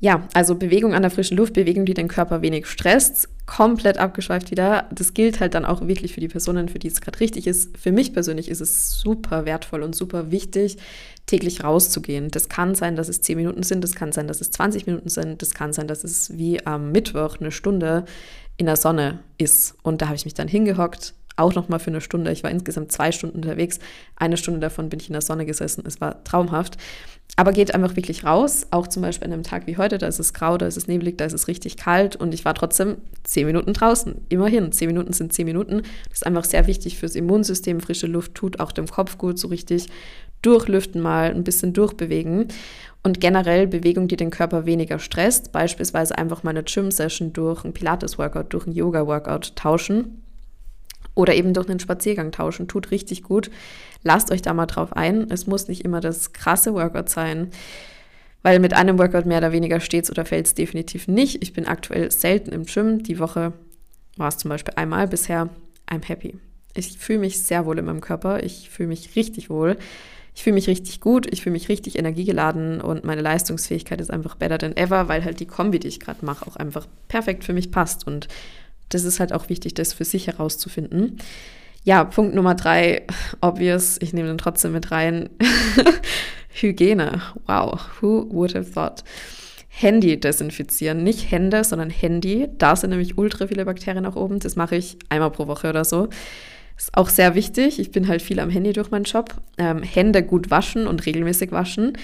[0.00, 4.50] Ja, also Bewegung an der frischen Luft, Bewegung, die den Körper wenig stresst, komplett abgeschweift
[4.50, 4.88] wieder.
[4.92, 7.78] Das gilt halt dann auch wirklich für die Personen, für die es gerade richtig ist.
[7.78, 10.78] Für mich persönlich ist es super wertvoll und super wichtig,
[11.26, 12.30] täglich rauszugehen.
[12.30, 15.08] Das kann sein, dass es 10 Minuten sind, das kann sein, dass es 20 Minuten
[15.08, 18.04] sind, das kann sein, dass es wie am Mittwoch eine Stunde
[18.56, 19.74] in der Sonne ist.
[19.82, 22.30] Und da habe ich mich dann hingehockt, auch nochmal für eine Stunde.
[22.32, 23.78] Ich war insgesamt zwei Stunden unterwegs.
[24.16, 25.84] Eine Stunde davon bin ich in der Sonne gesessen.
[25.86, 26.76] Es war traumhaft.
[27.36, 28.66] Aber geht einfach wirklich raus.
[28.70, 30.86] Auch zum Beispiel an einem Tag wie heute, da ist es grau, da ist es
[30.86, 34.14] neblig, da ist es richtig kalt und ich war trotzdem zehn Minuten draußen.
[34.28, 35.82] Immerhin, zehn Minuten sind zehn Minuten.
[36.08, 37.80] Das ist einfach sehr wichtig fürs Immunsystem.
[37.80, 39.88] Frische Luft tut auch dem Kopf gut, so richtig
[40.42, 42.48] durchlüften mal, ein bisschen durchbewegen.
[43.02, 47.72] Und generell Bewegung, die den Körper weniger stresst, beispielsweise einfach mal eine Gym-Session durch ein
[47.72, 50.23] Pilates-Workout, durch ein Yoga-Workout tauschen
[51.14, 53.50] oder eben durch einen Spaziergang tauschen, tut richtig gut.
[54.02, 55.30] Lasst euch da mal drauf ein.
[55.30, 57.48] Es muss nicht immer das krasse Workout sein,
[58.42, 61.42] weil mit einem Workout mehr oder weniger steht es oder fällt es definitiv nicht.
[61.42, 63.02] Ich bin aktuell selten im Gym.
[63.02, 63.52] Die Woche
[64.16, 65.48] war es zum Beispiel einmal bisher.
[65.88, 66.38] I'm happy.
[66.74, 68.42] Ich fühle mich sehr wohl in meinem Körper.
[68.42, 69.76] Ich fühle mich richtig wohl.
[70.34, 74.34] Ich fühle mich richtig gut, ich fühle mich richtig energiegeladen und meine Leistungsfähigkeit ist einfach
[74.34, 77.52] better than ever, weil halt die Kombi, die ich gerade mache, auch einfach perfekt für
[77.52, 78.04] mich passt.
[78.04, 78.26] Und
[78.94, 81.18] das ist halt auch wichtig, das für sich herauszufinden.
[81.82, 83.02] Ja, Punkt Nummer drei,
[83.42, 85.28] obvious, ich nehme den trotzdem mit rein.
[86.48, 87.20] Hygiene.
[87.46, 89.04] Wow, who would have thought?
[89.68, 91.02] Handy desinfizieren.
[91.02, 92.48] Nicht Hände, sondern Handy.
[92.58, 94.38] Da sind nämlich ultra viele Bakterien nach oben.
[94.38, 96.08] Das mache ich einmal pro Woche oder so.
[96.76, 97.80] Ist auch sehr wichtig.
[97.80, 99.34] Ich bin halt viel am Handy durch meinen Job.
[99.58, 101.98] Ähm, Hände gut waschen und regelmäßig waschen.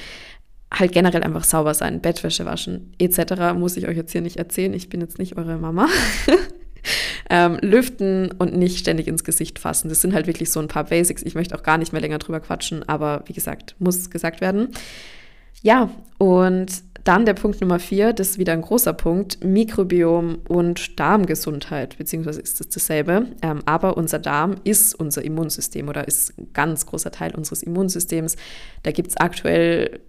[0.72, 3.54] Halt generell einfach sauber sein, Bettwäsche waschen, etc.
[3.56, 4.72] Muss ich euch jetzt hier nicht erzählen.
[4.74, 5.88] Ich bin jetzt nicht eure Mama.
[7.30, 9.88] ähm, lüften und nicht ständig ins Gesicht fassen.
[9.88, 11.22] Das sind halt wirklich so ein paar Basics.
[11.22, 14.68] Ich möchte auch gar nicht mehr länger drüber quatschen, aber wie gesagt, muss gesagt werden.
[15.62, 21.00] Ja, und dann der Punkt Nummer vier, das ist wieder ein großer Punkt, Mikrobiom und
[21.00, 23.26] Darmgesundheit, beziehungsweise ist das dasselbe.
[23.42, 28.36] Ähm, aber unser Darm ist unser Immunsystem oder ist ein ganz großer Teil unseres Immunsystems.
[28.82, 30.00] Da gibt es aktuell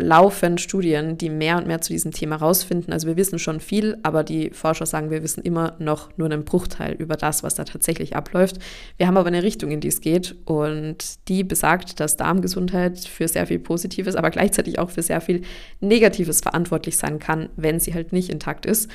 [0.00, 2.92] laufen Studien, die mehr und mehr zu diesem Thema rausfinden.
[2.92, 6.44] Also wir wissen schon viel, aber die Forscher sagen, wir wissen immer noch nur einen
[6.44, 8.58] Bruchteil über das, was da tatsächlich abläuft.
[8.96, 13.26] Wir haben aber eine Richtung, in die es geht und die besagt, dass Darmgesundheit für
[13.26, 15.42] sehr viel Positives, aber gleichzeitig auch für sehr viel
[15.80, 18.88] Negatives verantwortlich sein kann, wenn sie halt nicht intakt ist.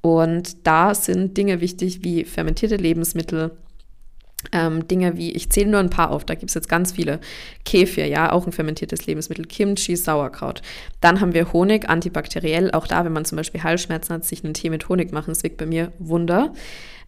[0.00, 3.52] Und da sind Dinge wichtig wie fermentierte Lebensmittel,
[4.52, 7.18] ähm, Dinge wie, ich zähle nur ein paar auf, da gibt es jetzt ganz viele.
[7.64, 10.62] Kefir, ja, auch ein fermentiertes Lebensmittel, Kimchi, Sauerkraut.
[11.00, 14.54] Dann haben wir Honig, antibakteriell, auch da, wenn man zum Beispiel Halsschmerzen hat, sich einen
[14.54, 16.52] Tee mit Honig machen, das wirkt bei mir Wunder.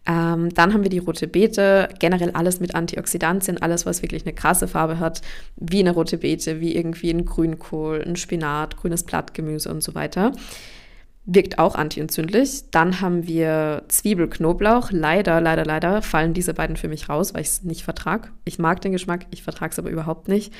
[0.05, 4.33] Ähm, dann haben wir die rote Beete, generell alles mit Antioxidantien, alles, was wirklich eine
[4.33, 5.21] krasse Farbe hat,
[5.55, 10.31] wie eine rote Beete, wie irgendwie ein Grünkohl, ein Spinat, grünes Blattgemüse und so weiter
[11.25, 12.69] wirkt auch antientzündlich.
[12.71, 14.91] Dann haben wir Zwiebelknoblauch.
[14.91, 18.29] Leider, leider, leider fallen diese beiden für mich raus, weil ich es nicht vertrage.
[18.45, 20.53] Ich mag den Geschmack, ich vertrage es aber überhaupt nicht.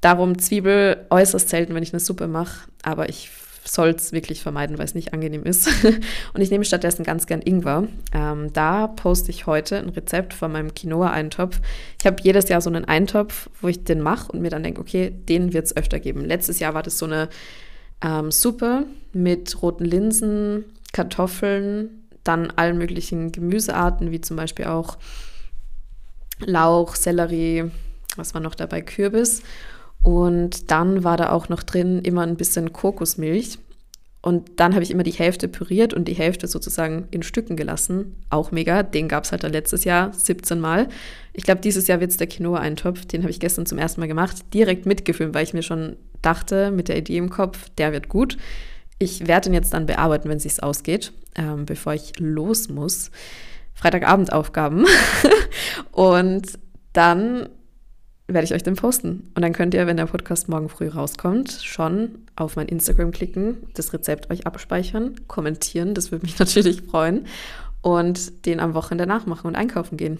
[0.00, 3.30] Darum Zwiebel äußerst selten, wenn ich eine Suppe mache, aber ich
[3.64, 5.68] soll es wirklich vermeiden, weil es nicht angenehm ist.
[6.34, 7.86] und ich nehme stattdessen ganz gern Ingwer.
[8.12, 11.60] Ähm, da poste ich heute ein Rezept von meinem Quinoa-Eintopf.
[12.00, 14.80] Ich habe jedes Jahr so einen Eintopf, wo ich den mache und mir dann denke,
[14.80, 16.24] okay, den wird es öfter geben.
[16.24, 17.28] Letztes Jahr war das so eine
[18.02, 24.98] ähm, Suppe mit roten Linsen, Kartoffeln, dann allen möglichen Gemüsearten, wie zum Beispiel auch
[26.40, 27.70] Lauch, Sellerie,
[28.16, 29.42] was war noch dabei, Kürbis.
[30.02, 33.58] Und dann war da auch noch drin immer ein bisschen Kokosmilch.
[34.20, 38.16] Und dann habe ich immer die Hälfte püriert und die Hälfte sozusagen in Stücken gelassen.
[38.30, 38.82] Auch mega.
[38.82, 40.88] Den gab es halt dann letztes Jahr 17 Mal.
[41.32, 43.06] Ich glaube, dieses Jahr wird es der Quinoa-Eintopf.
[43.06, 44.52] Den habe ich gestern zum ersten Mal gemacht.
[44.52, 48.36] Direkt mitgefilmt, weil ich mir schon dachte, mit der Idee im Kopf, der wird gut.
[48.98, 53.12] Ich werde ihn jetzt dann bearbeiten, wenn es ausgeht, ähm, bevor ich los muss.
[53.74, 54.84] Freitagabendaufgaben.
[55.92, 56.58] und
[56.92, 57.48] dann
[58.28, 59.30] werde ich euch den posten.
[59.34, 63.56] Und dann könnt ihr, wenn der Podcast morgen früh rauskommt, schon auf mein Instagram klicken,
[63.74, 67.26] das Rezept euch abspeichern, kommentieren, das würde mich natürlich freuen,
[67.80, 70.18] und den am Wochenende nachmachen und einkaufen gehen.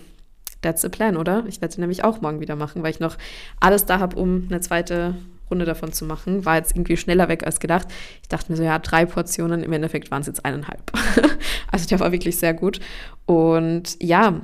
[0.63, 1.45] That's the plan, oder?
[1.47, 3.17] Ich werde sie nämlich auch morgen wieder machen, weil ich noch
[3.61, 5.15] alles da habe, um eine zweite
[5.51, 6.45] Runde davon zu machen.
[6.45, 7.89] War jetzt irgendwie schneller weg als gedacht.
[8.23, 10.81] Ich dachte mir so, ja, drei Portionen, im Endeffekt waren es jetzt eineinhalb.
[11.71, 12.81] also der war wirklich sehr gut.
[13.27, 14.41] Und ja,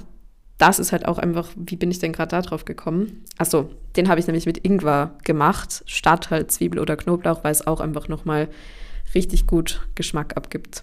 [0.64, 3.22] das ist halt auch einfach, wie bin ich denn gerade da drauf gekommen?
[3.36, 7.66] Achso, den habe ich nämlich mit Ingwer gemacht, statt halt Zwiebel oder Knoblauch, weil es
[7.66, 8.48] auch einfach nochmal
[9.14, 10.82] richtig gut Geschmack abgibt.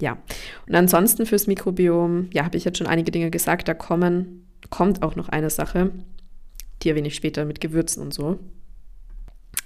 [0.00, 0.18] Ja,
[0.66, 5.04] und ansonsten fürs Mikrobiom, ja, habe ich jetzt schon einige Dinge gesagt, da kommen, kommt
[5.04, 5.92] auch noch eine Sache,
[6.82, 8.40] die erwähne ich später mit Gewürzen und so.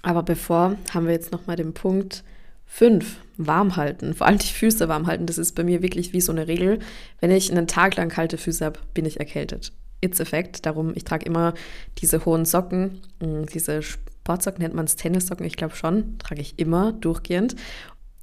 [0.02, 2.22] Aber bevor haben wir jetzt nochmal den Punkt
[2.66, 4.14] 5, warm halten.
[4.14, 5.24] Vor allem die Füße warm halten.
[5.24, 6.80] Das ist bei mir wirklich wie so eine Regel.
[7.20, 9.72] Wenn ich einen Tag lang kalte Füße habe, bin ich erkältet.
[10.00, 10.66] It's Effekt.
[10.66, 11.54] Darum, ich trage immer
[11.98, 16.58] diese hohen Socken, mm, diese Sportsocken nennt man es Tennissocken, ich glaube schon, trage ich
[16.58, 17.56] immer durchgehend.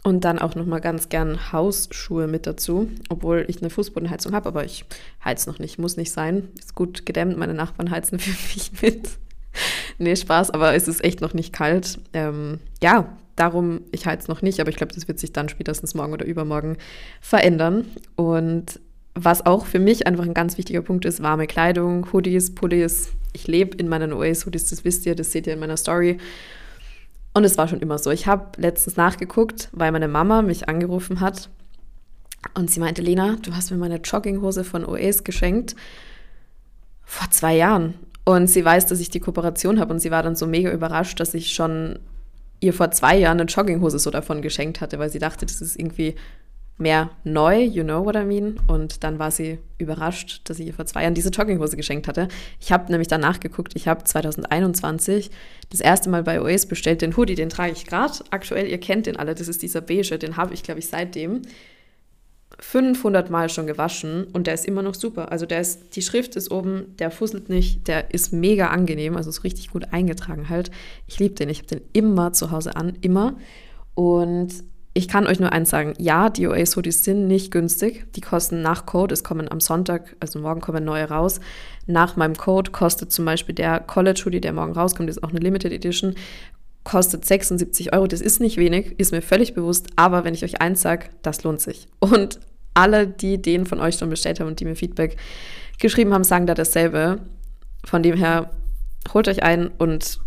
[0.04, 4.64] Und dann auch nochmal ganz gern Hausschuhe mit dazu, obwohl ich eine Fußbodenheizung habe, aber
[4.64, 4.86] ich
[5.24, 6.50] heiz noch nicht, muss nicht sein.
[6.60, 9.10] Ist gut gedämmt, meine Nachbarn heizen für mich mit.
[9.98, 11.98] nee, Spaß, aber es ist echt noch nicht kalt.
[12.14, 15.94] Ähm, ja, darum, ich heiz noch nicht, aber ich glaube, das wird sich dann spätestens
[15.94, 16.78] morgen oder übermorgen
[17.22, 17.86] verändern.
[18.16, 18.80] Und
[19.14, 23.14] was auch für mich einfach ein ganz wichtiger Punkt ist, warme Kleidung, Hoodies, Pullis.
[23.34, 26.18] Ich lebe in meinen Oasis-Hoodies, das wisst ihr, das seht ihr in meiner Story.
[27.34, 28.12] Und es war schon immer so.
[28.12, 31.50] Ich habe letztens nachgeguckt, weil meine Mama mich angerufen hat
[32.54, 35.76] und sie meinte, Lena, du hast mir meine Jogginghose von OAS geschenkt
[37.04, 37.96] vor zwei Jahren.
[38.24, 41.20] Und sie weiß, dass ich die Kooperation habe und sie war dann so mega überrascht,
[41.20, 42.00] dass ich schon
[42.66, 45.80] ihr vor zwei Jahren eine Jogginghose so davon geschenkt hatte, weil sie dachte, das ist
[45.80, 46.16] irgendwie
[46.78, 48.60] mehr neu, you know what I mean.
[48.68, 52.28] Und dann war sie überrascht, dass ich ihr vor zwei Jahren diese Jogginghose geschenkt hatte.
[52.60, 55.32] Ich habe nämlich danach geguckt, ich habe 2021
[55.70, 58.14] das erste Mal bei OS bestellt, den Hoodie, den trage ich gerade.
[58.30, 61.44] Aktuell, ihr kennt den alle, das ist dieser beige, den habe ich, glaube ich, seitdem
[62.60, 65.32] 500 Mal schon gewaschen und der ist immer noch super.
[65.32, 69.30] Also der ist, die Schrift ist oben, der fusselt nicht, der ist mega angenehm, also
[69.30, 70.72] ist richtig gut eingetragen halt.
[71.08, 73.36] Ich liebe den, ich habe den immer zu Hause an, immer.
[73.94, 74.64] Und
[74.98, 78.06] ich kann euch nur eins sagen, ja, die OAS-Hoodies sind nicht günstig.
[78.14, 81.42] Die kosten nach Code, es kommen am Sonntag, also morgen kommen neue raus.
[81.86, 85.74] Nach meinem Code kostet zum Beispiel der College-Hoodie, der morgen rauskommt, ist auch eine Limited
[85.74, 86.16] Edition,
[86.86, 88.08] kostet 76 Euro.
[88.08, 91.44] Das ist nicht wenig, ist mir völlig bewusst, aber wenn ich euch eins sage, das
[91.44, 91.90] lohnt sich.
[92.00, 92.40] Und
[92.74, 95.18] alle, die den von euch schon bestellt haben und die mir Feedback
[95.80, 97.20] geschrieben haben, sagen da dasselbe.
[97.84, 98.52] Von dem her,
[99.14, 100.20] holt euch ein und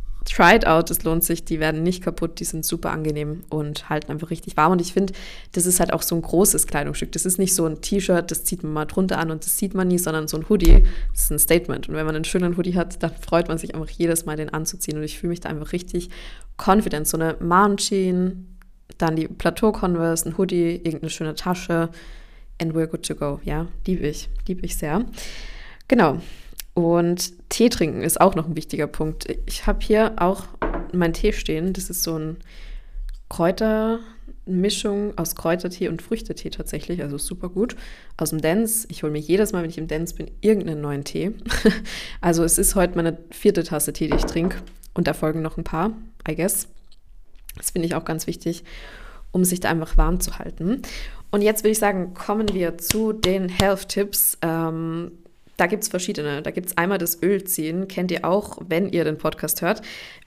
[0.55, 4.11] it out, es lohnt sich, die werden nicht kaputt, die sind super angenehm und halten
[4.13, 4.73] einfach richtig warm.
[4.73, 5.13] Und ich finde,
[5.53, 7.13] das ist halt auch so ein großes Kleidungsstück.
[7.13, 9.75] Das ist nicht so ein T-Shirt, das zieht man mal drunter an und das sieht
[9.75, 11.89] man nie, sondern so ein Hoodie, das ist ein Statement.
[11.89, 14.51] Und wenn man einen schönen Hoodie hat, dann freut man sich einfach jedes Mal, den
[14.51, 14.99] anzuziehen.
[14.99, 16.11] Und ich fühle mich da einfach richtig
[16.57, 17.07] confident.
[17.07, 18.57] So eine Mom Jean,
[18.99, 21.91] dann die Plateau Converse, ein Hoodie, irgendeine schöne Tasche
[22.61, 23.41] and we're good to go.
[23.45, 25.05] Ja, liebe ich, liebe ich sehr.
[25.87, 26.21] Genau.
[26.79, 29.27] Und Tee trinken ist auch noch ein wichtiger Punkt.
[29.47, 30.45] Ich habe hier auch
[30.93, 31.73] meinen Tee stehen.
[31.73, 32.37] Das ist so ein
[33.29, 37.75] Kräutermischung aus Kräutertee und Früchtetee tatsächlich, also super gut.
[38.17, 38.87] Aus dem Dance.
[38.93, 41.33] Ich hole mir jedes Mal, wenn ich im Dance bin, irgendeinen neuen Tee.
[42.21, 44.59] also es ist heute meine vierte Tasse Tee, die ich trinke.
[44.95, 45.91] Und da folgen noch ein paar,
[46.29, 46.69] I guess.
[47.57, 48.63] Das finde ich auch ganz wichtig,
[49.33, 50.83] um sich da einfach warm zu halten.
[51.33, 54.39] Und jetzt würde ich sagen, kommen wir zu den Health-Tipps.
[54.43, 55.11] Ähm,
[55.59, 56.41] da gibt es verschiedene.
[56.41, 59.83] Da gibt es einmal das Ölziehen, kennt ihr auch, wenn ihr den Podcast hört.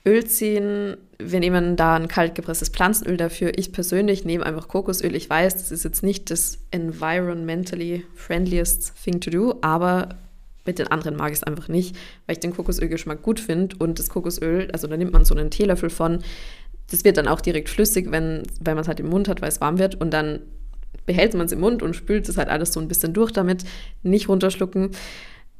[0.06, 3.52] Ölziehen, wir nehmen da ein kalt gepresstes Pflanzenöl dafür.
[3.56, 5.16] Ich persönlich nehme einfach Kokosöl.
[5.16, 10.10] Ich weiß, das ist jetzt nicht das environmentally friendliest thing to do, aber
[10.66, 13.98] mit den anderen mag ich es einfach nicht, weil ich den Kokosölgeschmack gut finde und
[13.98, 16.18] das Kokosöl, also da nimmt man so einen Teelöffel von,
[16.90, 19.48] das wird dann auch direkt flüssig, wenn, wenn man es halt im Mund hat, weil
[19.48, 20.40] es warm wird und dann
[21.06, 23.64] behält man es im Mund und spült es halt alles so ein bisschen durch damit.
[24.02, 24.90] Nicht runterschlucken.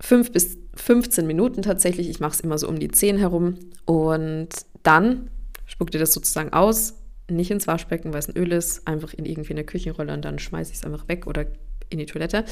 [0.01, 2.09] Fünf bis 15 Minuten tatsächlich.
[2.09, 3.59] Ich mache es immer so um die 10 herum.
[3.85, 4.49] Und
[4.83, 5.31] dann
[5.67, 6.95] spuckt ihr das sozusagen aus.
[7.31, 8.87] Nicht ins Waschbecken, weil es ein Öl ist.
[8.87, 11.47] Einfach in irgendwie eine Küchenrolle und dann schmeiße ich es einfach weg oder
[11.89, 12.45] in die Toilette.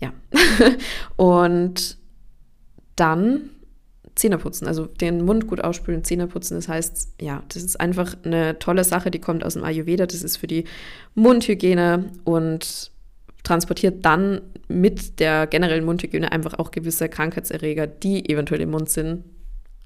[0.00, 0.12] Ja.
[1.16, 1.98] und
[2.96, 3.50] dann
[4.16, 6.54] Zähne putzen, also den Mund gut ausspülen, Zähne putzen.
[6.54, 10.06] Das heißt, ja, das ist einfach eine tolle Sache, die kommt aus dem Ayurveda.
[10.06, 10.64] Das ist für die
[11.14, 12.90] Mundhygiene und
[13.44, 19.24] transportiert dann mit der generellen Mundhygiene einfach auch gewisse Krankheitserreger, die eventuell im Mund sind,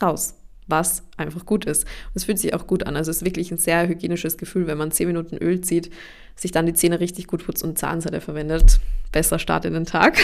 [0.02, 0.39] raus.
[0.66, 1.84] Was einfach gut ist.
[1.84, 2.96] Und es fühlt sich auch gut an.
[2.96, 5.90] Also es ist wirklich ein sehr hygienisches Gefühl, wenn man zehn Minuten Öl zieht,
[6.36, 8.80] sich dann die Zähne richtig gut putzt und Zahnseide verwendet
[9.12, 10.18] besser Start in den Tag.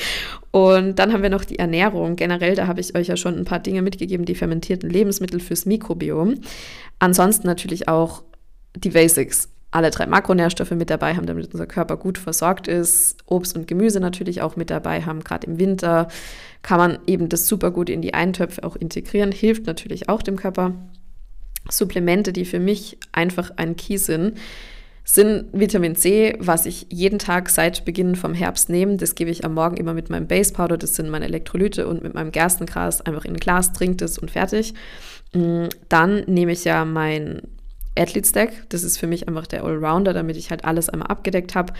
[0.50, 2.16] Und dann haben wir noch die Ernährung.
[2.16, 5.66] Generell, da habe ich euch ja schon ein paar Dinge mitgegeben, die fermentierten Lebensmittel fürs
[5.66, 6.36] Mikrobiom.
[6.98, 8.22] Ansonsten natürlich auch
[8.76, 9.48] die Basics.
[9.70, 13.18] Alle drei Makronährstoffe mit dabei haben, damit unser Körper gut versorgt ist.
[13.26, 15.22] Obst und Gemüse natürlich auch mit dabei haben.
[15.22, 16.08] Gerade im Winter
[16.62, 19.30] kann man eben das super gut in die Eintöpfe auch integrieren.
[19.30, 20.72] Hilft natürlich auch dem Körper.
[21.70, 24.38] Supplemente, die für mich einfach ein Key sind,
[25.04, 28.96] sind Vitamin C, was ich jeden Tag seit Beginn vom Herbst nehme.
[28.96, 32.02] Das gebe ich am Morgen immer mit meinem Base Powder, das sind meine Elektrolyte und
[32.02, 34.74] mit meinem Gerstengras einfach in ein Glas, trinkt es und fertig.
[35.32, 37.40] Mm, dann nehme ich ja mein
[37.98, 41.54] Athlete Stack, das ist für mich einfach der Allrounder, damit ich halt alles einmal abgedeckt
[41.54, 41.72] habe.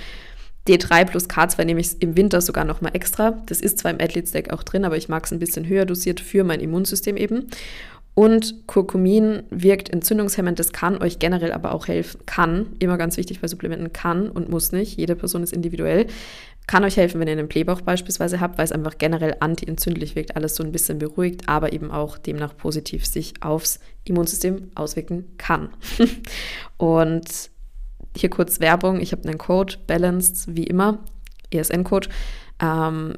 [0.66, 3.42] D3 plus K2 nehme ich im Winter sogar nochmal extra.
[3.46, 5.86] Das ist zwar im Athlete Stack auch drin, aber ich mag es ein bisschen höher
[5.86, 7.46] dosiert für mein Immunsystem eben.
[8.18, 12.18] Und Kurkumin wirkt entzündungshemmend, das kann euch generell aber auch helfen.
[12.26, 14.98] Kann, immer ganz wichtig bei Supplementen, kann und muss nicht.
[14.98, 16.08] Jede Person ist individuell.
[16.68, 20.36] Kann euch helfen, wenn ihr einen Blähbauch beispielsweise habt, weil es einfach generell antientzündlich wirkt,
[20.36, 25.70] alles so ein bisschen beruhigt, aber eben auch demnach positiv sich aufs Immunsystem auswirken kann.
[26.76, 27.24] und
[28.14, 29.00] hier kurz Werbung.
[29.00, 30.98] Ich habe einen Code, Balanced, wie immer,
[31.50, 32.10] ESN-Code.
[32.60, 33.14] Ähm,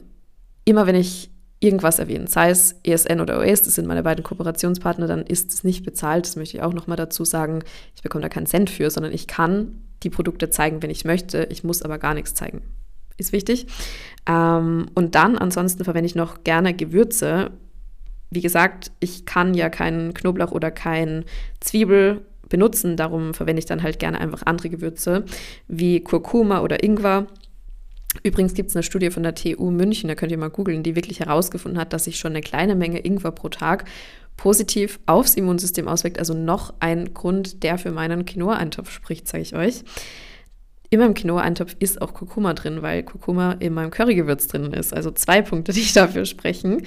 [0.64, 5.08] immer wenn ich irgendwas erwähne, sei es ESN oder OS, das sind meine beiden Kooperationspartner,
[5.08, 6.24] dann ist es nicht bezahlt.
[6.24, 7.64] Das möchte ich auch nochmal dazu sagen.
[7.96, 11.48] Ich bekomme da keinen Cent für, sondern ich kann die Produkte zeigen, wenn ich möchte.
[11.50, 12.62] Ich muss aber gar nichts zeigen.
[13.20, 13.66] Ist wichtig.
[14.26, 17.50] Ähm, und dann ansonsten verwende ich noch gerne Gewürze.
[18.30, 21.24] Wie gesagt, ich kann ja keinen Knoblauch oder kein
[21.61, 25.24] Zwiebel benutzen, darum verwende ich dann halt gerne einfach andere Gewürze
[25.68, 27.26] wie Kurkuma oder Ingwer
[28.22, 30.96] Übrigens gibt es eine Studie von der TU München, da könnt ihr mal googeln, die
[30.96, 33.85] wirklich herausgefunden hat, dass sich schon eine kleine Menge Ingwer pro Tag
[34.37, 36.18] positiv aufs Immunsystem auswirkt.
[36.18, 39.85] Also noch ein Grund, der für meinen Quinoa-Eintopf spricht, sage ich euch.
[40.92, 44.92] In meinem Quinoa-Eintopf ist auch Kurkuma drin, weil Kurkuma in meinem Currygewürz drin ist.
[44.92, 46.83] Also zwei Punkte, die dafür sprechen.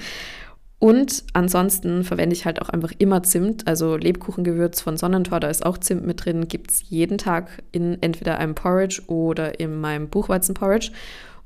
[0.78, 3.66] Und ansonsten verwende ich halt auch einfach immer Zimt.
[3.66, 6.48] Also Lebkuchengewürz von Sonnentor, da ist auch Zimt mit drin.
[6.48, 10.92] Gibt es jeden Tag in entweder einem Porridge oder in meinem Buchweizenporridge.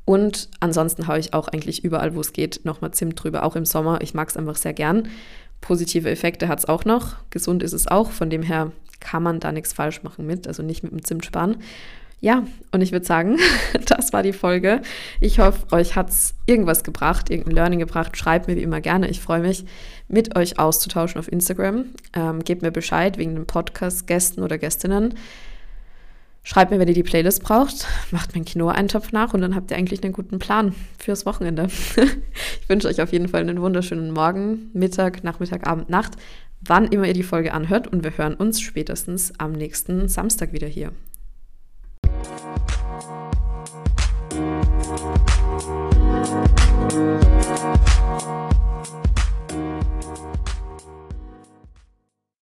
[0.04, 3.66] Und ansonsten haue ich auch eigentlich überall, wo es geht, nochmal Zimt drüber, auch im
[3.66, 4.00] Sommer.
[4.00, 5.06] Ich mag es einfach sehr gern.
[5.60, 7.14] Positive Effekte hat es auch noch.
[7.30, 8.10] Gesund ist es auch.
[8.10, 10.48] Von dem her kann man da nichts falsch machen mit.
[10.48, 11.58] Also nicht mit dem Zimt sparen.
[12.20, 13.38] Ja, und ich würde sagen,
[13.86, 14.82] das war die Folge.
[15.20, 18.16] Ich hoffe, euch hat es irgendwas gebracht, irgendein Learning gebracht.
[18.16, 19.08] Schreibt mir wie immer gerne.
[19.08, 19.64] Ich freue mich,
[20.08, 21.86] mit euch auszutauschen auf Instagram.
[22.14, 25.14] Ähm, gebt mir Bescheid wegen den Podcast-Gästen oder Gästinnen.
[26.42, 27.86] Schreibt mir, wenn ihr die Playlist braucht.
[28.10, 31.66] Macht mir einen Kino-Eintopf nach und dann habt ihr eigentlich einen guten Plan fürs Wochenende.
[32.62, 36.14] ich wünsche euch auf jeden Fall einen wunderschönen Morgen, Mittag, Nachmittag, Abend, Nacht,
[36.62, 37.86] wann immer ihr die Folge anhört.
[37.86, 40.92] Und wir hören uns spätestens am nächsten Samstag wieder hier.
[42.28, 42.57] Thank you.